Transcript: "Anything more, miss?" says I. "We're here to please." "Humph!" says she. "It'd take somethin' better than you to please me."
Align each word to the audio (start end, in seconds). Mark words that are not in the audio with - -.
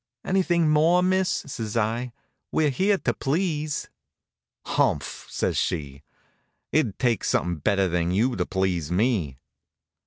"Anything 0.25 0.67
more, 0.67 1.03
miss?" 1.03 1.29
says 1.29 1.77
I. 1.77 2.11
"We're 2.51 2.71
here 2.71 2.97
to 2.97 3.13
please." 3.13 3.87
"Humph!" 4.65 5.27
says 5.29 5.57
she. 5.57 6.01
"It'd 6.71 6.97
take 6.97 7.23
somethin' 7.23 7.57
better 7.59 7.87
than 7.87 8.09
you 8.09 8.35
to 8.35 8.47
please 8.47 8.91
me." 8.91 9.37